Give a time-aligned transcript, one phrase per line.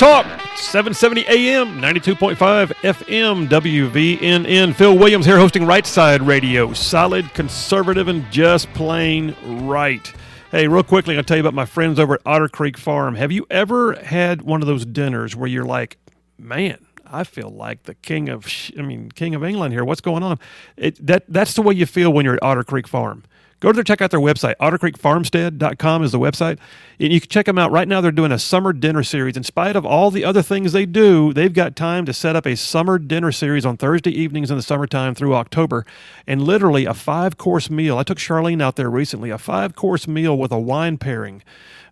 [0.00, 0.24] Talk,
[0.56, 4.74] 770 AM, 92.5 FM, WVNN.
[4.74, 6.72] Phil Williams here hosting Right Side Radio.
[6.72, 9.36] Solid, conservative, and just plain
[9.66, 10.10] right.
[10.52, 13.14] Hey, real quickly, I'll tell you about my friends over at Otter Creek Farm.
[13.16, 15.98] Have you ever had one of those dinners where you're like,
[16.38, 16.78] man,
[17.12, 18.46] I feel like the king of,
[18.78, 19.84] I mean, king of England here.
[19.84, 20.38] What's going on?
[20.76, 23.24] It, that that's the way you feel when you're at Otter Creek Farm.
[23.60, 24.54] Go to their check out their website.
[24.56, 26.58] OtterCreekFarmstead.com is the website.
[26.98, 28.00] And you can check them out right now.
[28.00, 29.36] They're doing a summer dinner series.
[29.36, 32.46] In spite of all the other things they do, they've got time to set up
[32.46, 35.84] a summer dinner series on Thursday evenings in the summertime through October.
[36.26, 37.98] And literally a five course meal.
[37.98, 41.42] I took Charlene out there recently, a five course meal with a wine pairing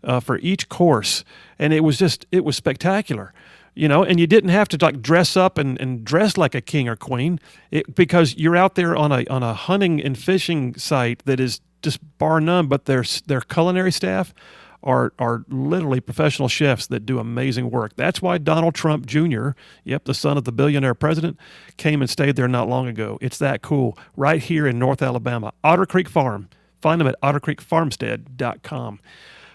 [0.02, 1.22] uh, for each course.
[1.58, 3.34] And it was just, it was spectacular
[3.78, 6.60] you know, and you didn't have to like dress up and, and dress like a
[6.60, 7.38] king or queen
[7.70, 11.60] it, because you're out there on a on a hunting and fishing site that is
[11.80, 12.66] just bar none.
[12.66, 14.34] But their their culinary staff
[14.82, 17.94] are are literally professional chefs that do amazing work.
[17.94, 19.50] That's why Donald Trump Jr.,
[19.84, 21.38] yep, the son of the billionaire president,
[21.76, 23.16] came and stayed there not long ago.
[23.20, 26.48] It's that cool, right here in North Alabama, Otter Creek Farm.
[26.80, 29.00] Find them at OtterCreekFarmstead.com.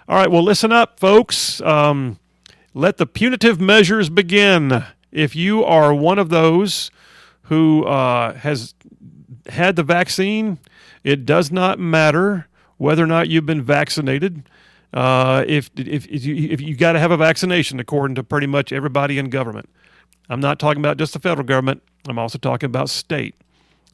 [0.09, 1.61] All right, well, listen up, folks.
[1.61, 2.19] Um,
[2.73, 4.83] let the punitive measures begin.
[5.11, 6.89] If you are one of those
[7.43, 8.73] who uh, has
[9.47, 10.59] had the vaccine,
[11.03, 14.49] it does not matter whether or not you've been vaccinated.
[14.93, 18.47] Uh, if, if, if you, if you got to have a vaccination, according to pretty
[18.47, 19.69] much everybody in government.
[20.29, 21.83] I'm not talking about just the federal government.
[22.07, 23.35] I'm also talking about state.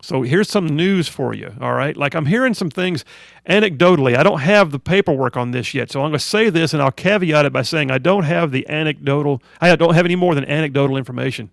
[0.01, 1.95] So here's some news for you, all right?
[1.95, 3.03] Like I'm hearing some things
[3.49, 4.15] anecdotally.
[4.15, 5.91] I don't have the paperwork on this yet.
[5.91, 8.51] So I'm going to say this and I'll caveat it by saying I don't have
[8.51, 11.51] the anecdotal, I don't have any more than anecdotal information.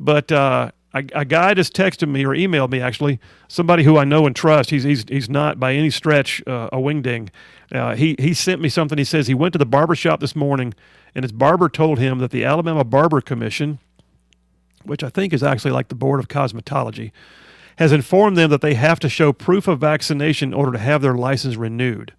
[0.00, 4.04] But uh, a, a, guy just texted me or emailed me actually, somebody who I
[4.04, 4.70] know and trust.
[4.70, 7.28] He's, he's, he's not by any stretch uh, a wingding.
[7.70, 8.98] Uh, he, he sent me something.
[8.98, 10.74] He says he went to the barber shop this morning
[11.14, 13.78] and his barber told him that the Alabama Barber Commission,
[14.84, 17.12] which I think is actually like the Board of Cosmetology,
[17.80, 21.00] has informed them that they have to show proof of vaccination in order to have
[21.00, 22.12] their license renewed.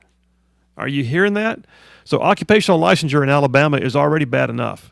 [0.76, 1.60] Are you hearing that?
[2.04, 4.92] So, occupational licensure in Alabama is already bad enough.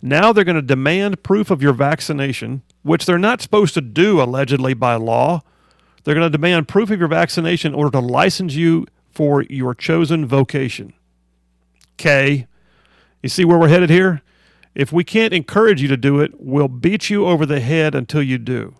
[0.00, 4.22] Now they're going to demand proof of your vaccination, which they're not supposed to do
[4.22, 5.42] allegedly by law.
[6.04, 9.74] They're going to demand proof of your vaccination in order to license you for your
[9.74, 10.92] chosen vocation.
[11.94, 12.46] Okay.
[13.20, 14.22] You see where we're headed here?
[14.76, 18.22] If we can't encourage you to do it, we'll beat you over the head until
[18.22, 18.76] you do.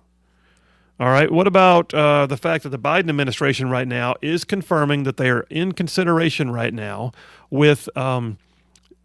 [1.01, 1.31] All right.
[1.31, 5.29] What about uh, the fact that the Biden administration right now is confirming that they
[5.29, 7.11] are in consideration right now
[7.51, 8.39] with um,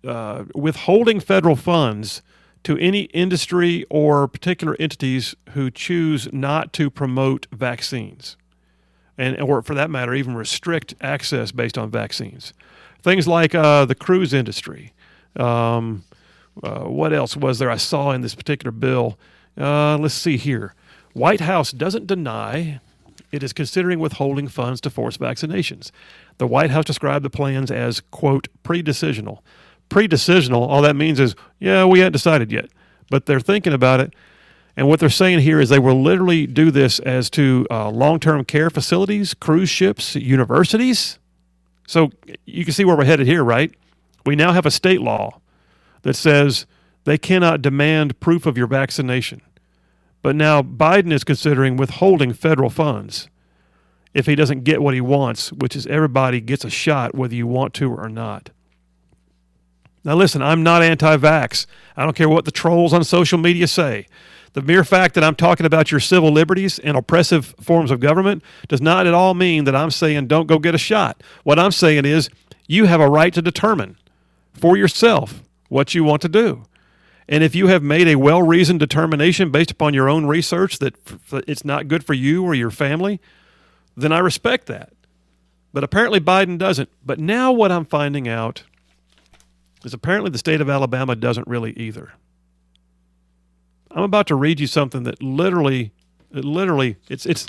[0.05, 2.21] uh, withholding federal funds
[2.63, 8.37] to any industry or particular entities who choose not to promote vaccines,
[9.17, 12.53] and or for that matter, even restrict access based on vaccines.
[13.01, 14.93] Things like uh, the cruise industry.
[15.37, 16.03] Um,
[16.61, 19.17] uh, what else was there I saw in this particular bill?
[19.57, 20.73] Uh, let's see here.
[21.19, 22.79] White House doesn't deny
[23.31, 25.91] it is considering withholding funds to force vaccinations.
[26.37, 29.39] The White House described the plans as, quote, pre-decisional.
[29.89, 32.69] Pre-decisional, all that means is, yeah, we haven't decided yet,
[33.09, 34.13] but they're thinking about it.
[34.77, 38.21] And what they're saying here is they will literally do this as to uh, long
[38.21, 41.19] term care facilities, cruise ships, universities.
[41.85, 42.11] So
[42.45, 43.73] you can see where we're headed here, right?
[44.25, 45.41] We now have a state law
[46.03, 46.65] that says
[47.03, 49.41] they cannot demand proof of your vaccination.
[50.21, 53.29] But now Biden is considering withholding federal funds
[54.13, 57.47] if he doesn't get what he wants, which is everybody gets a shot whether you
[57.47, 58.49] want to or not.
[60.03, 61.65] Now, listen, I'm not anti vax.
[61.95, 64.07] I don't care what the trolls on social media say.
[64.53, 68.43] The mere fact that I'm talking about your civil liberties and oppressive forms of government
[68.67, 71.21] does not at all mean that I'm saying don't go get a shot.
[71.43, 72.29] What I'm saying is
[72.67, 73.97] you have a right to determine
[74.53, 76.63] for yourself what you want to do.
[77.31, 80.95] And if you have made a well reasoned determination based upon your own research that
[81.31, 83.21] it's not good for you or your family,
[83.95, 84.93] then I respect that.
[85.71, 86.89] But apparently Biden doesn't.
[87.05, 88.63] But now what I'm finding out
[89.85, 92.13] is apparently the state of Alabama doesn't really either.
[93.91, 95.91] I'm about to read you something that literally,
[96.33, 97.45] it literally, it's, it's,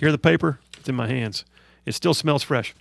[0.00, 1.44] here the paper, it's in my hands.
[1.84, 2.74] It still smells fresh,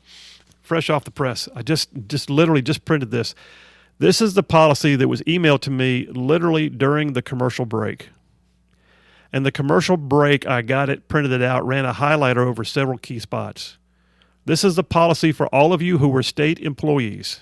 [0.61, 1.49] fresh off the press.
[1.53, 3.35] I just, just literally just printed this.
[3.97, 8.09] This is the policy that was emailed to me literally during the commercial break.
[9.31, 12.97] And the commercial break, I got it, printed it out, ran a highlighter over several
[12.97, 13.77] key spots.
[14.45, 17.41] This is the policy for all of you who were state employees,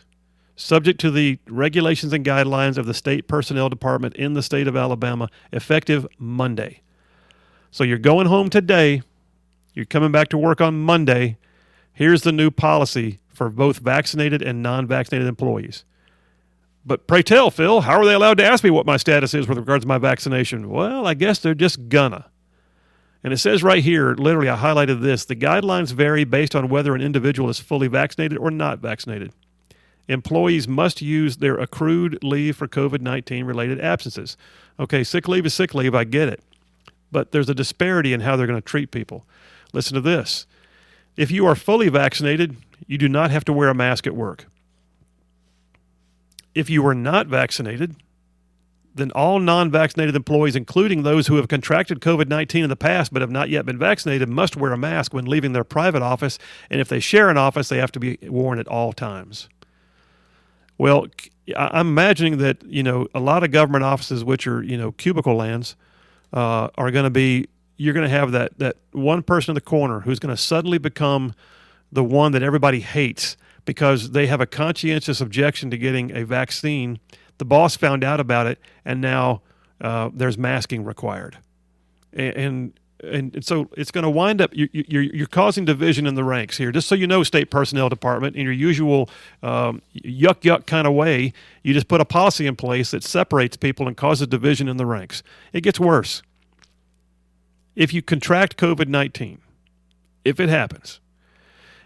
[0.55, 4.77] subject to the regulations and guidelines of the State Personnel Department in the state of
[4.77, 6.81] Alabama, effective Monday.
[7.71, 9.01] So you're going home today,
[9.73, 11.38] you're coming back to work on Monday.
[11.91, 15.83] Here's the new policy for both vaccinated and non vaccinated employees
[16.85, 19.47] But pray tell, Phil, how are they allowed to ask me what my status is
[19.47, 20.69] with regards to my vaccination?
[20.69, 22.25] Well, I guess they're just gonna.
[23.24, 26.94] And it says right here, literally, I highlighted this the guidelines vary based on whether
[26.94, 29.31] an individual is fully vaccinated or not vaccinated.
[30.09, 34.35] Employees must use their accrued leave for COVID 19 related absences.
[34.77, 36.41] Okay, sick leave is sick leave, I get it.
[37.12, 39.25] But there's a disparity in how they're going to treat people.
[39.71, 40.45] Listen to this.
[41.15, 42.57] If you are fully vaccinated,
[42.88, 44.47] you do not have to wear a mask at work.
[46.55, 47.95] If you are not vaccinated,
[48.95, 53.11] then all non vaccinated employees, including those who have contracted COVID 19 in the past
[53.11, 56.38] but have not yet been vaccinated, must wear a mask when leaving their private office.
[56.69, 59.50] And if they share an office, they have to be worn at all times.
[60.77, 61.07] Well,
[61.55, 65.35] I'm imagining that, you know, a lot of government offices, which are, you know, cubicle
[65.35, 65.75] lands,
[66.31, 67.47] uh, are going to be,
[67.77, 70.77] you're going to have that, that one person in the corner who's going to suddenly
[70.77, 71.33] become
[71.91, 77.00] the one that everybody hates because they have a conscientious objection to getting a vaccine.
[77.38, 79.42] The boss found out about it, and now
[79.81, 81.38] uh, there's masking required.
[82.12, 86.15] And, and, and so it's going to wind up, you, you're, you're causing division in
[86.15, 86.71] the ranks here.
[86.71, 89.10] Just so you know, State Personnel Department, in your usual
[89.42, 91.33] um, yuck yuck kind of way,
[91.63, 94.86] you just put a policy in place that separates people and causes division in the
[94.86, 95.24] ranks.
[95.51, 96.21] It gets worse.
[97.75, 99.42] If you contract COVID 19,
[100.24, 101.00] if it happens,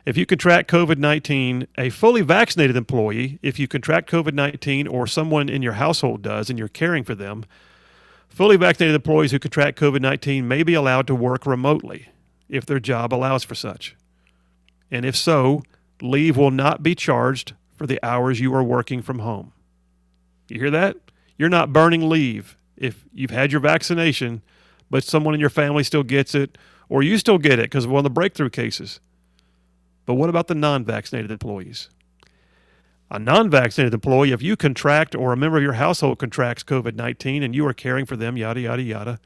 [0.07, 5.05] if you contract COVID 19, a fully vaccinated employee, if you contract COVID 19 or
[5.05, 7.43] someone in your household does and you're caring for them,
[8.29, 12.07] fully vaccinated employees who contract COVID 19 may be allowed to work remotely
[12.47, 13.97] if their job allows for such.
[14.89, 15.63] And if so,
[16.01, 19.51] leave will not be charged for the hours you are working from home.
[20.47, 20.95] You hear that?
[21.37, 24.41] You're not burning leave if you've had your vaccination,
[24.89, 26.57] but someone in your family still gets it,
[26.87, 29.01] or you still get it because of one of the breakthrough cases.
[30.07, 31.89] But what about the non vaccinated employees?
[33.11, 36.95] A non vaccinated employee, if you contract or a member of your household contracts COVID
[36.95, 39.19] 19 and you are caring for them, yada, yada, yada,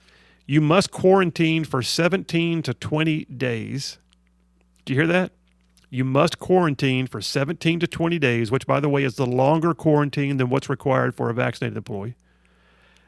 [0.46, 4.00] you must quarantine for 17 to 20 days.
[4.84, 5.32] Do you hear that?
[5.92, 9.76] You must quarantine for 17 to 20 days, which, by the way, is the longer
[9.76, 12.16] quarantine than what's required for a vaccinated employee.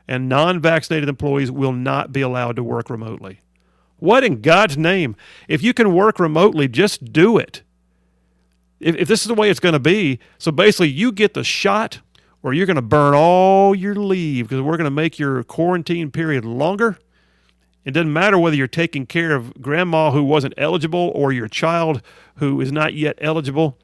[0.07, 3.39] And non vaccinated employees will not be allowed to work remotely.
[4.03, 5.15] What in God's name?
[5.47, 7.63] If you can work remotely, just do it.
[8.81, 11.43] If, if this is the way it's going to be, so basically you get the
[11.45, 12.01] shot
[12.41, 16.11] or you're going to burn all your leave because we're going to make your quarantine
[16.11, 16.97] period longer.
[17.85, 22.01] It doesn't matter whether you're taking care of grandma who wasn't eligible or your child
[22.39, 23.77] who is not yet eligible.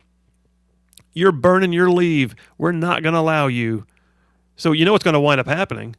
[1.13, 2.35] You're burning your leave.
[2.57, 3.85] We're not going to allow you.
[4.57, 5.95] So, you know what's going to wind up happening?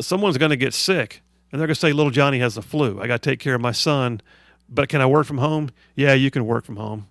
[0.00, 1.20] Someone's going to get sick
[1.54, 3.00] and they're going to say, Little Johnny has the flu.
[3.00, 4.20] I got to take care of my son.
[4.68, 5.70] But can I work from home?
[5.94, 7.06] Yeah, you can work from home.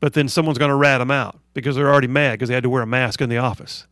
[0.00, 2.62] But then someone's going to rat them out because they're already mad because they had
[2.62, 3.86] to wear a mask in the office.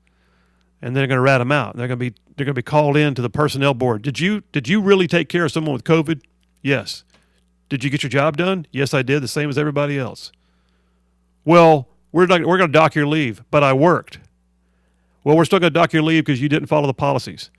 [0.81, 1.77] And then they're going to rat them out.
[1.77, 4.00] They're going to be they're going to be called in to the personnel board.
[4.00, 6.23] Did you did you really take care of someone with COVID?
[6.62, 7.05] Yes.
[7.69, 8.67] Did you get your job done?
[8.73, 10.33] Yes, I did, the same as everybody else.
[11.44, 14.19] Well, we're not, we're going to dock your leave, but I worked.
[15.25, 17.50] Well, we're still going to dock your leave because you didn't follow the policies.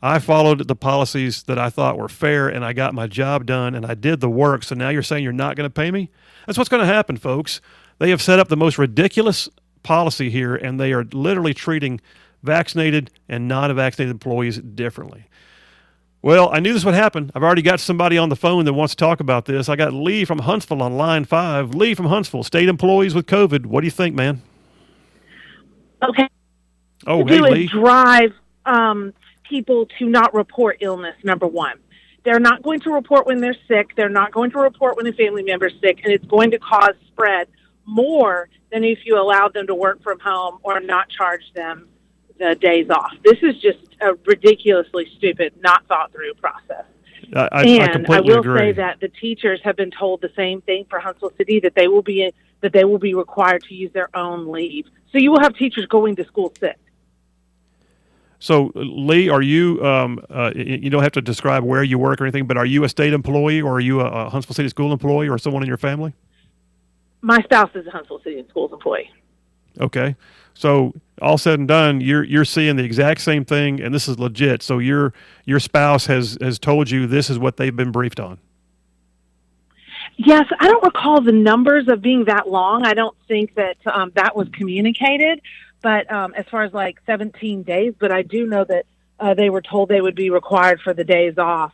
[0.00, 3.74] I followed the policies that I thought were fair and I got my job done
[3.74, 4.62] and I did the work.
[4.62, 6.10] So now you're saying you're not going to pay me?
[6.46, 7.60] That's what's going to happen, folks.
[7.98, 9.48] They have set up the most ridiculous
[9.82, 12.00] policy here and they are literally treating
[12.44, 15.24] vaccinated and non vaccinated employees differently.
[16.20, 17.30] Well, I knew this would happen.
[17.34, 19.68] I've already got somebody on the phone that wants to talk about this.
[19.68, 21.74] I got Lee from Huntsville on line five.
[21.74, 23.66] Lee from Huntsville, state employees with COVID.
[23.66, 24.42] What do you think, man?
[26.02, 26.28] Okay.
[27.06, 27.66] Oh, to hey, Lee.
[27.68, 28.32] drive
[28.66, 29.14] um,
[29.48, 31.78] people to not report illness, number one.
[32.24, 33.94] They're not going to report when they're sick.
[33.96, 36.94] They're not going to report when a family member's sick, and it's going to cause
[37.08, 37.48] spread
[37.86, 41.88] more than if you allow them to work from home or not charge them
[42.38, 43.12] the days off.
[43.24, 46.84] This is just a ridiculously stupid, not thought through process.
[47.34, 48.58] I, I, and I, I will agree.
[48.58, 51.88] say that the teachers have been told the same thing for Huntsville City that they
[51.88, 54.86] will be that they will be required to use their own leave.
[55.12, 56.78] So you will have teachers going to school sick.
[58.40, 59.84] So, Lee, are you?
[59.84, 62.84] Um, uh, you don't have to describe where you work or anything, but are you
[62.84, 65.68] a state employee, or are you a, a Huntsville City School employee, or someone in
[65.68, 66.14] your family?
[67.20, 69.10] My spouse is a Huntsville City Schools employee.
[69.80, 70.14] Okay,
[70.54, 74.20] so all said and done, you're you're seeing the exact same thing, and this is
[74.20, 74.62] legit.
[74.62, 75.12] So your
[75.44, 78.38] your spouse has has told you this is what they've been briefed on.
[80.16, 82.84] Yes, I don't recall the numbers of being that long.
[82.84, 85.40] I don't think that um, that was communicated
[85.82, 88.86] but um, as far as like 17 days, but I do know that
[89.20, 91.72] uh, they were told they would be required for the days off,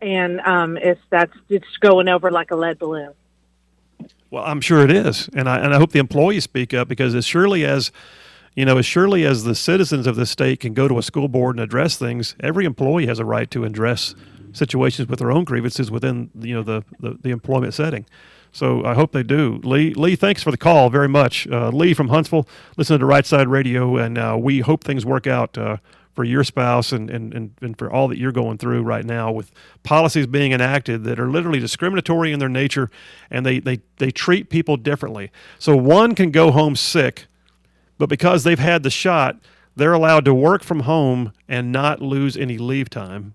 [0.00, 3.12] and um, it's that's it's going over like a lead balloon.
[4.30, 7.14] Well, I'm sure it is, and I and I hope the employees speak up because
[7.14, 7.92] as surely as
[8.54, 11.28] You know, as surely as the citizens of the state can go to a school
[11.28, 14.14] board and address things, every employee has a right to address
[14.52, 18.04] situations with their own grievances within you know the, the, the employment setting.
[18.52, 19.60] So I hope they do.
[19.64, 21.48] Lee, Lee, thanks for the call very much.
[21.48, 25.26] Uh, Lee from Huntsville, listen to Right Side Radio, and uh, we hope things work
[25.26, 25.78] out uh,
[26.12, 29.32] for your spouse and, and, and, and for all that you're going through right now
[29.32, 29.50] with
[29.82, 32.90] policies being enacted that are literally discriminatory in their nature
[33.30, 35.30] and they, they, they treat people differently.
[35.58, 37.28] So one can go home sick,
[37.96, 39.38] but because they've had the shot,
[39.74, 43.32] they're allowed to work from home and not lose any leave time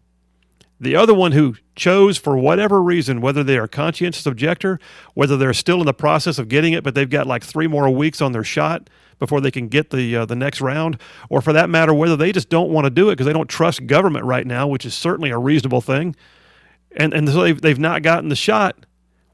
[0.79, 4.79] the other one who chose for whatever reason, whether they are conscientious objector,
[5.15, 7.89] whether they're still in the process of getting it, but they've got like three more
[7.89, 11.53] weeks on their shot before they can get the uh, the next round, or for
[11.53, 14.25] that matter, whether they just don't want to do it because they don't trust government
[14.25, 16.15] right now, which is certainly a reasonable thing,
[16.95, 18.85] and and so they've they've not gotten the shot.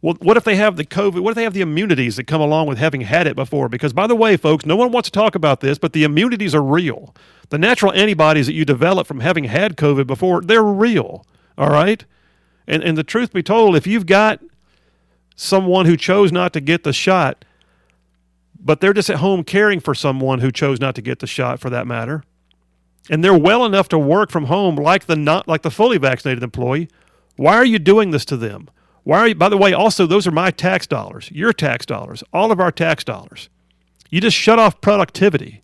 [0.01, 1.21] Well, what if they have the COVID?
[1.21, 3.69] What if they have the immunities that come along with having had it before?
[3.69, 6.53] Because by the way, folks, no one wants to talk about this, but the immunities
[6.53, 7.15] are real.
[7.49, 11.25] The natural antibodies that you develop from having had COVID before, they're real.
[11.57, 12.03] All right?
[12.67, 14.39] And, and the truth be told, if you've got
[15.35, 17.45] someone who chose not to get the shot,
[18.59, 21.59] but they're just at home caring for someone who chose not to get the shot
[21.59, 22.23] for that matter,
[23.09, 26.43] and they're well enough to work from home like the not like the fully vaccinated
[26.43, 26.87] employee,
[27.35, 28.69] why are you doing this to them?
[29.03, 32.23] Why are you by the way, also those are my tax dollars, your tax dollars,
[32.31, 33.49] all of our tax dollars.
[34.09, 35.63] You just shut off productivity.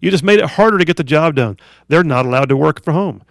[0.00, 1.58] You just made it harder to get the job done.
[1.88, 3.22] They're not allowed to work from home.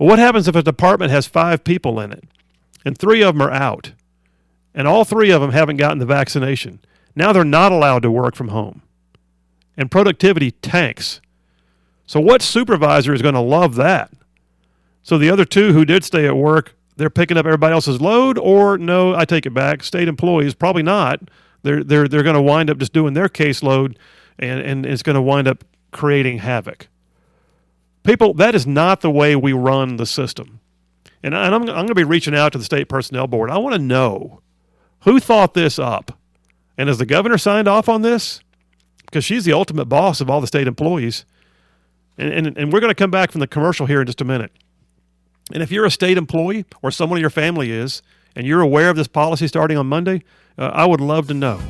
[0.00, 2.24] Well, what happens if a department has five people in it
[2.86, 3.92] and three of them are out
[4.74, 6.80] and all three of them haven't gotten the vaccination?
[7.14, 8.80] Now they're not allowed to work from home
[9.76, 11.20] and productivity tanks.
[12.06, 14.10] So, what supervisor is going to love that?
[15.02, 18.38] So, the other two who did stay at work, they're picking up everybody else's load,
[18.38, 19.84] or no, I take it back.
[19.84, 21.20] State employees, probably not.
[21.62, 23.96] They're, they're, they're going to wind up just doing their caseload,
[24.38, 26.88] and, and it's going to wind up creating havoc.
[28.10, 30.58] People, that is not the way we run the system.
[31.22, 33.50] And, I, am I'm going to be reaching out to the state personnel board.
[33.50, 34.40] I want to know
[35.02, 36.18] who thought this up.
[36.76, 38.40] And has the governor signed off on this?
[39.04, 41.24] Because she's the ultimate boss of all the state employees.
[42.18, 44.24] And, and, and we're going to come back from the commercial here in just a
[44.24, 44.50] minute.
[45.54, 48.02] And if you're a state employee or someone in your family is,
[48.34, 50.24] and you're aware of this policy starting on Monday,
[50.58, 51.60] uh, I would love to know.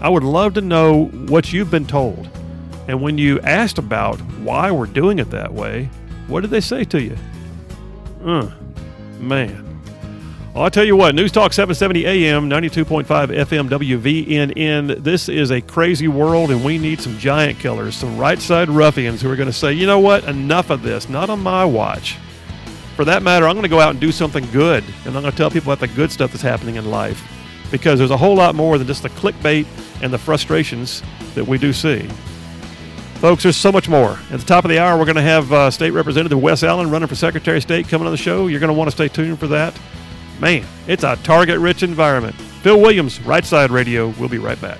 [0.00, 2.37] I would love to know what you've been told.
[2.88, 5.90] And when you asked about why we're doing it that way,
[6.26, 7.16] what did they say to you?
[8.24, 8.50] Uh,
[9.18, 9.66] man.
[10.56, 15.04] I'll tell you what, News Talk 770 AM, 92.5 FM WVNN.
[15.04, 19.22] This is a crazy world, and we need some giant killers, some right side ruffians
[19.22, 22.16] who are going to say, you know what, enough of this, not on my watch.
[22.96, 25.30] For that matter, I'm going to go out and do something good, and I'm going
[25.30, 27.22] to tell people about the good stuff that's happening in life
[27.70, 29.66] because there's a whole lot more than just the clickbait
[30.02, 31.02] and the frustrations
[31.34, 32.08] that we do see.
[33.20, 34.16] Folks, there's so much more.
[34.30, 36.88] At the top of the hour, we're going to have uh, State Representative Wes Allen
[36.88, 38.46] running for Secretary of State coming on the show.
[38.46, 39.76] You're going to want to stay tuned for that.
[40.38, 42.36] Man, it's a target rich environment.
[42.36, 44.10] Phil Williams, Right Side Radio.
[44.20, 44.78] We'll be right back.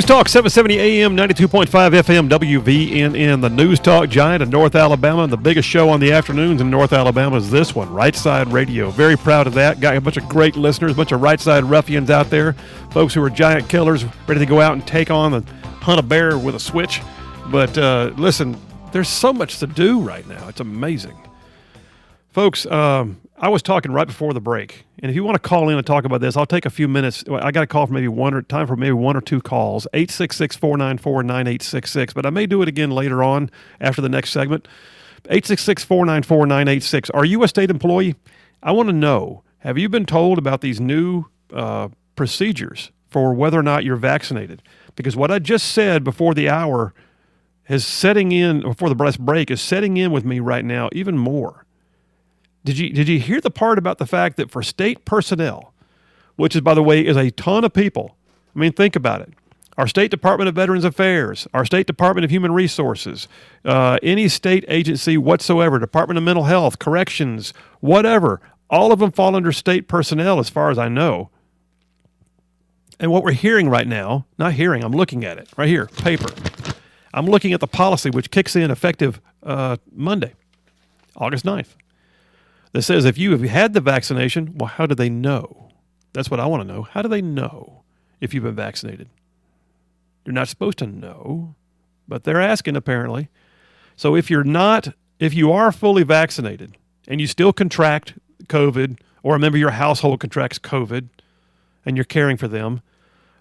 [0.00, 5.24] News Talk 770 AM, 92.5 FM, WVNN, the News Talk giant of North Alabama.
[5.24, 8.48] And the biggest show on the afternoons in North Alabama is this one, Right Side
[8.50, 8.88] Radio.
[8.88, 9.78] Very proud of that.
[9.78, 12.54] Got a bunch of great listeners, a bunch of right side ruffians out there,
[12.92, 15.46] folks who are giant killers, ready to go out and take on and
[15.82, 17.02] hunt a bear with a switch.
[17.48, 18.56] But uh, listen,
[18.92, 20.48] there's so much to do right now.
[20.48, 21.18] It's amazing.
[22.30, 25.70] Folks, um, I was talking right before the break, and if you want to call
[25.70, 27.24] in and talk about this, I'll take a few minutes.
[27.30, 29.86] I got a call for maybe one or time for maybe one or two calls.
[29.94, 34.68] 866-494-9866, but I may do it again later on after the next segment.
[35.24, 37.10] 866-494-9866.
[37.14, 38.14] Are you a state employee?
[38.62, 43.58] I want to know, have you been told about these new uh, procedures for whether
[43.58, 44.62] or not you're vaccinated?
[44.96, 46.92] Because what I just said before the hour
[47.70, 51.16] is setting in before the breast break is setting in with me right now even
[51.16, 51.64] more
[52.64, 55.72] did you did you hear the part about the fact that for state personnel,
[56.36, 58.16] which is by the way is a ton of people.
[58.54, 59.32] I mean, think about it.
[59.78, 63.28] Our State Department of Veterans Affairs, our State Department of Human Resources,
[63.64, 69.34] uh, any state agency whatsoever, Department of Mental Health, Corrections, whatever, all of them fall
[69.34, 71.30] under state personnel as far as I know.
[72.98, 76.28] And what we're hearing right now, not hearing, I'm looking at it right here, paper.
[77.14, 80.34] I'm looking at the policy which kicks in effective uh, Monday,
[81.16, 81.74] August 9th,
[82.72, 85.70] that says if you have had the vaccination, well, how do they know?
[86.12, 86.82] That's what I want to know.
[86.82, 87.82] How do they know
[88.20, 89.08] if you've been vaccinated?
[90.24, 91.54] You're not supposed to know,
[92.06, 93.28] but they're asking apparently.
[93.96, 96.76] So if you're not, if you are fully vaccinated
[97.08, 98.14] and you still contract
[98.46, 101.08] COVID, or a member of your household contracts COVID
[101.84, 102.80] and you're caring for them,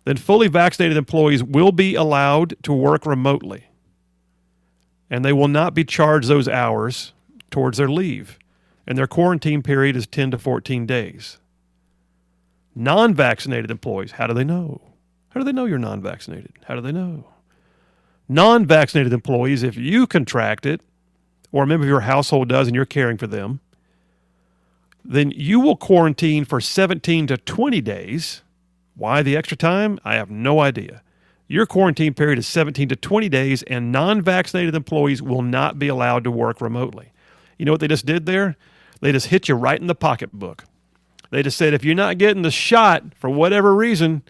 [0.05, 3.65] then fully vaccinated employees will be allowed to work remotely.
[5.09, 7.13] And they will not be charged those hours
[7.49, 8.37] towards their leave.
[8.89, 11.37] And their quarantine period is 10 to 14 days.
[12.73, 14.81] Non vaccinated employees, how do they know?
[15.29, 16.53] How do they know you're non vaccinated?
[16.65, 17.25] How do they know?
[18.27, 20.81] Non vaccinated employees, if you contract it,
[21.51, 23.59] or a member of your household does and you're caring for them,
[25.05, 28.41] then you will quarantine for 17 to 20 days.
[28.95, 29.99] Why the extra time?
[30.03, 31.03] I have no idea.
[31.47, 35.89] Your quarantine period is 17 to 20 days, and non vaccinated employees will not be
[35.89, 37.11] allowed to work remotely.
[37.59, 38.57] You know what they just did there?
[39.01, 40.65] They just hit you right in the pocketbook.
[41.31, 44.23] They just said, if you're not getting the shot for whatever reason,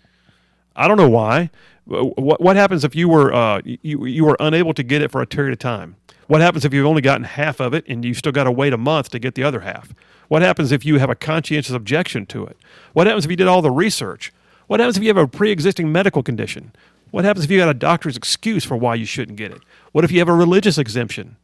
[0.75, 1.49] I don't know why.
[1.85, 5.21] What, what happens if you were uh, you, you were unable to get it for
[5.21, 5.95] a period of time?
[6.27, 8.73] What happens if you've only gotten half of it and you still got to wait
[8.73, 9.93] a month to get the other half?
[10.27, 12.55] What happens if you have a conscientious objection to it?
[12.93, 14.31] What happens if you did all the research?
[14.67, 16.71] What happens if you have a pre existing medical condition?
[17.09, 19.61] What happens if you got a doctor's excuse for why you shouldn't get it?
[19.91, 21.37] What if you have a religious exemption?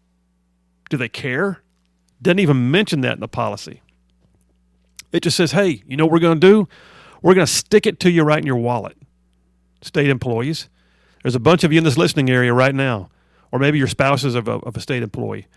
[0.92, 1.64] Do they care?
[2.22, 3.82] Doesn't even mention that in the policy.
[5.12, 6.68] It just says, hey, you know what we're going to do?
[7.22, 8.98] We're going to stick it to you right in your wallet.
[9.82, 10.70] State employees.
[11.24, 13.10] There's a bunch of you in this listening area right now,
[13.52, 15.48] or maybe your spouses of a, of a state employee.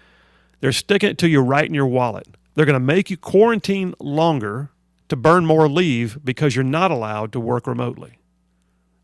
[0.60, 2.26] They're sticking it to you right in your wallet.
[2.54, 4.70] They're going to make you quarantine longer
[5.08, 8.18] to burn more leave because you're not allowed to work remotely.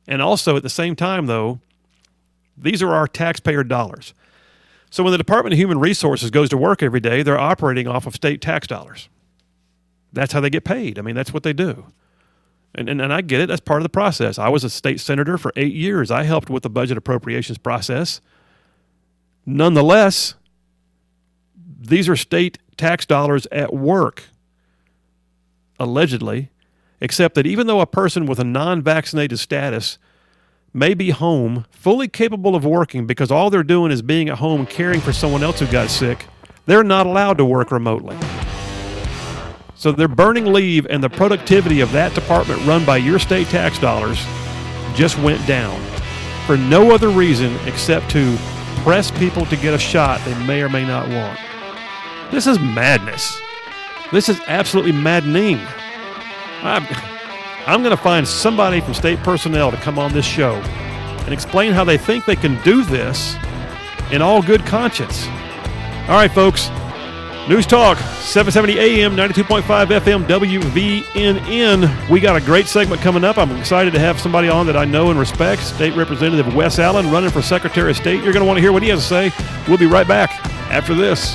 [0.06, 1.60] And also at the same time, though,
[2.56, 4.14] these are our taxpayer dollars.
[4.94, 8.07] So when the Department of Human Resources goes to work every day, they're operating off
[8.07, 9.09] of state tax dollars.
[10.12, 11.00] That's how they get paid.
[11.00, 11.87] I mean, that's what they do.
[12.76, 13.48] And, and, and I get it.
[13.48, 14.38] That's part of the process.
[14.38, 16.12] I was a state senator for eight years.
[16.12, 18.20] I helped with the budget appropriations process.
[19.44, 20.37] Nonetheless,
[21.80, 24.22] these are state tax dollars at work,
[25.80, 26.50] allegedly,
[27.00, 29.98] except that even though a person with a non vaccinated status
[30.74, 34.66] may be home, fully capable of working because all they're doing is being at home
[34.66, 36.26] caring for someone else who got sick,
[36.66, 38.16] they're not allowed to work remotely.
[39.76, 43.78] So they're burning leave, and the productivity of that department run by your state tax
[43.78, 44.18] dollars
[44.94, 45.80] just went down
[46.46, 48.37] for no other reason except to
[48.82, 51.38] press people to get a shot they may or may not want.
[52.30, 53.40] This is madness.
[54.12, 55.60] This is absolutely maddening.
[56.62, 56.87] I'm,
[57.66, 61.72] I'm going to find somebody from state personnel to come on this show and explain
[61.72, 63.37] how they think they can do this
[64.11, 65.27] in all good conscience.
[66.07, 66.68] All right, folks.
[67.48, 69.62] News Talk, 770 AM, 92.5
[70.00, 72.09] FM, WVNN.
[72.11, 73.37] We got a great segment coming up.
[73.37, 77.11] I'm excited to have somebody on that I know and respect, State Representative Wes Allen,
[77.11, 78.24] running for Secretary of State.
[78.24, 79.33] You're going to want to hear what he has to say.
[79.68, 80.31] We'll be right back
[80.70, 81.35] after this.